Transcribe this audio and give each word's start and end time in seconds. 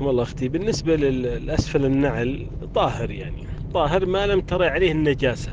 حياكم 0.00 0.10
الله 0.10 0.22
أختي. 0.22 0.48
بالنسبة 0.48 0.96
للأسفل 0.96 1.84
النعل 1.84 2.46
طاهر 2.74 3.10
يعني. 3.10 3.44
طاهر 3.74 4.06
ما 4.06 4.26
لم 4.26 4.40
ترى 4.40 4.66
عليه 4.66 4.92
النجاسة. 4.92 5.52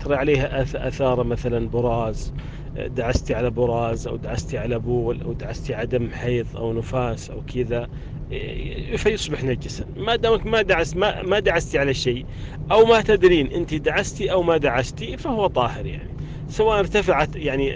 ترى 0.00 0.14
عليه 0.16 0.62
أثار 0.62 1.24
مثلا 1.24 1.68
براز. 1.68 2.32
دعستي 2.76 3.34
على 3.34 3.50
براز 3.50 4.06
أو 4.06 4.16
دعستي 4.16 4.58
على 4.58 4.78
بول 4.78 5.22
أو 5.22 5.32
دعستي 5.32 5.74
عدم 5.74 6.10
حيض 6.10 6.56
أو 6.56 6.72
نفاس 6.72 7.30
أو 7.30 7.42
كذا 7.54 7.88
فيصبح 8.96 9.44
نجسا. 9.44 9.84
ما 9.96 10.16
دامك 10.16 10.46
ما 10.46 10.62
دعست 10.62 10.96
ما, 10.96 11.22
ما 11.22 11.38
دعستي 11.38 11.78
على 11.78 11.94
شيء 11.94 12.26
أو 12.70 12.84
ما 12.84 13.00
تدرين 13.00 13.46
أنت 13.46 13.74
دعستي 13.74 14.32
أو 14.32 14.42
ما 14.42 14.56
دعستي 14.56 15.16
فهو 15.16 15.46
طاهر 15.46 15.86
يعني. 15.86 16.10
سواء 16.48 16.78
ارتفعت 16.78 17.36
يعني 17.36 17.72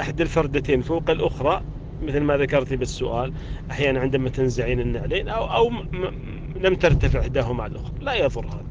أحد 0.00 0.20
الفردتين 0.20 0.82
فوق 0.82 1.10
الأخرى 1.10 1.62
مثل 2.02 2.20
ما 2.20 2.36
ذكرتي 2.36 2.76
بالسؤال 2.76 3.32
أحيانا 3.70 4.00
عندما 4.00 4.28
تنزعين 4.28 4.80
النعلين 4.80 5.28
أو, 5.28 5.44
أو 5.44 5.70
لم 6.60 6.74
ترتفع 6.74 7.20
إحداهما 7.20 7.62
على 7.62 7.72
الأخرى. 7.72 7.94
لا 8.00 8.14
يضر 8.14 8.46
هذا. 8.46 8.64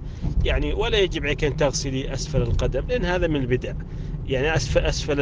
يعني 0.45 0.73
ولا 0.73 0.99
يجب 0.99 1.25
عليك 1.25 1.43
أن 1.43 1.57
تغسلي 1.57 2.13
أسفل 2.13 2.41
القدم 2.41 2.83
لأن 2.89 3.05
هذا 3.05 3.27
من 3.27 3.35
البدع. 3.35 3.73
يعني 4.27 4.55
أسفل, 4.55 4.79
أسفل 4.79 5.15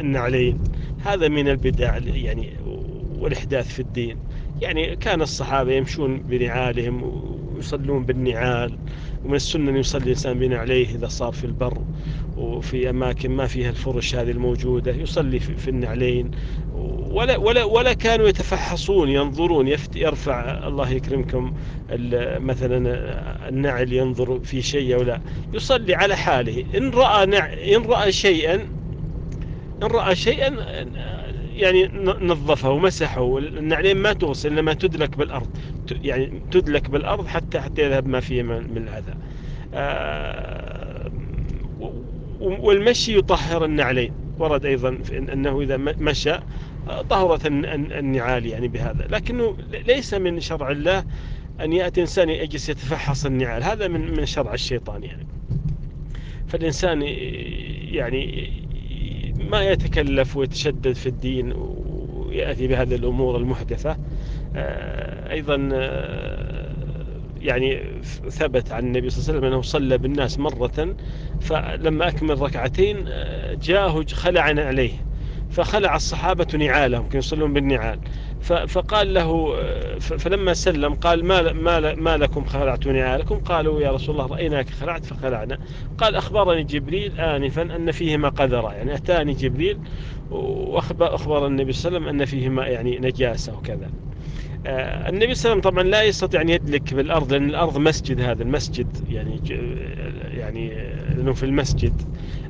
النعلين 0.00 0.58
هذا 1.04 1.28
من 1.28 1.48
البدع 1.48 1.96
يعني 1.96 2.50
والإحداث 3.18 3.68
في 3.68 3.80
الدين. 3.80 4.16
يعني 4.60 4.96
كان 4.96 5.22
الصحابة 5.22 5.72
يمشون 5.72 6.18
بنعالهم 6.18 7.02
ويصلون 7.54 8.04
بالنعال 8.04 8.78
ومن 9.24 9.34
السنة 9.34 9.70
أن 9.70 9.76
يصلي 9.76 10.04
الإنسان 10.04 10.38
بنعليه 10.38 10.94
إذا 10.94 11.08
صار 11.08 11.32
في 11.32 11.44
البر. 11.44 11.78
وفي 12.40 12.90
أماكن 12.90 13.30
ما 13.30 13.46
فيها 13.46 13.70
الفرش 13.70 14.14
هذه 14.14 14.30
الموجودة 14.30 14.92
يصلي 14.92 15.40
في 15.40 15.68
النعلين. 15.68 16.30
ولا, 17.10 17.36
ولا, 17.36 17.64
ولا 17.64 17.92
كانوا 17.92 18.28
يتفحصون 18.28 19.08
ينظرون 19.08 19.68
يرفع 19.94 20.66
الله 20.68 20.90
يكرمكم 20.90 21.52
مثلا 22.40 22.78
النعل 23.48 23.92
ينظر 23.92 24.40
في 24.40 24.62
شيء 24.62 24.94
أو 24.94 25.02
لا. 25.02 25.20
يصلي 25.52 25.94
على 25.94 26.16
حاله. 26.16 26.64
إن 26.76 26.90
رأى, 26.90 27.24
إن 27.76 27.82
رأى 27.82 28.12
شيئا 28.12 28.54
إن 29.82 29.86
رأى 29.86 30.14
شيئا 30.14 30.56
يعني 31.56 31.90
نظفه 32.20 32.70
ومسحه. 32.70 33.38
النعلين 33.38 33.96
ما 33.96 34.12
تغسل 34.12 34.52
إنما 34.52 34.72
تدلك 34.74 35.16
بالأرض. 35.16 35.48
يعني 36.02 36.42
تدلك 36.50 36.90
بالأرض 36.90 37.26
حتى 37.26 37.60
حتى 37.60 37.82
يذهب 37.82 38.06
ما 38.06 38.20
فيه 38.20 38.42
من 38.42 38.88
الأذى. 38.88 39.14
آه، 39.74 40.49
والمشي 42.40 43.18
يطهر 43.18 43.64
النعلين. 43.64 44.12
ورد 44.38 44.66
أيضا 44.66 44.98
أنه 45.12 45.60
إذا 45.60 45.76
مشى 45.76 46.32
طهرت 47.10 47.46
النعال 47.46 48.46
يعني 48.46 48.68
بهذا. 48.68 49.06
لكنه 49.10 49.56
ليس 49.86 50.14
من 50.14 50.40
شرع 50.40 50.70
الله 50.70 51.04
أن 51.60 51.72
يأتي 51.72 52.00
إنسان 52.00 52.28
يجلس 52.28 52.68
يتفحص 52.68 53.26
النعال. 53.26 53.62
هذا 53.62 53.88
من 53.88 54.16
من 54.16 54.26
شرع 54.26 54.54
الشيطان 54.54 55.02
يعني. 55.02 55.26
فالإنسان 56.48 57.02
يعني 57.92 58.52
ما 59.50 59.62
يتكلف 59.62 60.36
ويتشدد 60.36 60.92
في 60.92 61.06
الدين 61.06 61.52
ويأتي 61.52 62.66
بهذه 62.66 62.94
الأمور 62.94 63.36
المحدثة. 63.36 63.96
آه، 64.56 65.32
أيضا 65.32 65.68
آه، 65.72 66.29
يعني 67.40 67.82
ثبت 68.28 68.72
عن 68.72 68.86
النبي 68.86 69.10
صلى 69.10 69.20
الله 69.20 69.30
عليه 69.30 69.38
وسلم 69.38 69.52
أنه 69.52 69.62
صلى 69.62 69.98
بالناس 69.98 70.38
مرة 70.38 70.96
فلما 71.40 72.08
أكمل 72.08 72.40
ركعتين 72.40 73.04
آه، 73.08 73.54
جاءه 73.54 74.04
خلع 74.12 74.42
عليه 74.42 74.92
فخلع 75.50 75.96
الصحابة 75.96 76.46
نعالهم 76.58 77.02
كانوا 77.02 77.18
يصلون 77.18 77.52
بالنعال. 77.52 78.00
فقال 78.68 79.14
له 79.14 79.56
فلما 79.98 80.54
سلم 80.54 80.94
قال 80.94 81.24
ما, 81.24 81.52
ما, 81.52 81.94
ما 81.94 82.16
لكم 82.16 82.44
خلعت 82.44 82.86
نعالكم؟ 82.86 83.40
قالوا 83.40 83.80
يا 83.80 83.90
رسول 83.90 84.14
الله 84.14 84.26
رأيناك 84.26 84.70
خلعت 84.70 85.04
فخلعنا. 85.04 85.58
قال 85.98 86.16
أخبرني 86.16 86.64
جبريل 86.64 87.20
آنفا 87.20 87.62
أن 87.62 87.90
فيهما 87.90 88.28
قذرة 88.28 88.72
يعني 88.72 88.94
أتاني 88.94 89.32
جبريل 89.32 89.78
وأخبر 90.30 91.46
النبي 91.46 91.72
صلى 91.72 91.88
الله 91.88 91.98
عليه 91.98 92.08
وسلم 92.08 92.20
أن 92.20 92.26
فيهما 92.26 92.66
يعني 92.66 92.98
نجاسة 92.98 93.58
وكذا. 93.58 93.86
آه، 93.86 94.09
النبي 94.66 95.34
صلى 95.34 95.52
الله 95.52 95.60
عليه 95.60 95.60
وسلم 95.60 95.60
طبعا 95.60 95.82
لا 95.82 96.02
يستطيع 96.02 96.40
أن 96.40 96.48
يدلك 96.48 96.94
بالأرض 96.94 97.32
لأن 97.32 97.50
الأرض 97.50 97.78
مسجد 97.78 98.20
هذا 98.20 98.42
المسجد 98.42 98.86
يعني 99.10 99.40
يعني 100.34 100.68
لأنه 101.16 101.32
في 101.32 101.42
المسجد. 101.42 102.02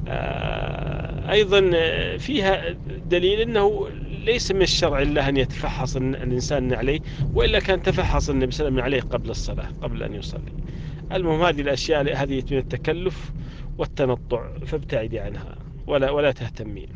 آه، 0.09 1.33
أيضا 1.33 1.71
فيها 2.19 2.77
دليل 3.11 3.41
أنه 3.41 3.89
ليس 4.25 4.53
من 4.53 4.63
الشرع 4.63 5.03
الله 5.03 5.29
أن 5.29 5.37
يتفحص 5.37 5.97
الإنسان 5.97 6.75
عليه 6.75 7.01
وإلا 7.35 7.59
كان 7.59 7.83
تفحص 7.83 8.31
النبي 8.31 8.53
صلى 8.53 8.69
الله 8.69 8.83
عليه 8.83 8.97
وسلم 8.97 9.11
عليه 9.11 9.19
قبل 9.19 9.31
الصلاة 9.31 9.69
قبل 9.83 10.03
أن 10.03 10.15
يصلي. 10.15 10.53
المهم 11.13 11.43
هذه 11.43 11.61
الأشياء 11.61 12.23
هذه 12.23 12.43
من 12.51 12.59
التكلف 12.59 13.33
والتنطع 13.79 14.49
فابتعدي 14.67 15.19
عنها 15.19 15.57
ولا 15.87 16.11
ولا 16.11 16.33
تهتمين 16.33 16.89